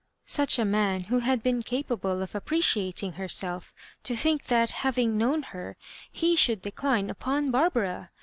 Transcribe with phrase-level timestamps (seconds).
[0.25, 5.15] Such a man who had been capable of appreciating her^ self, to think that, having
[5.15, 5.77] known her,
[6.11, 8.09] he should decline upon Barbara!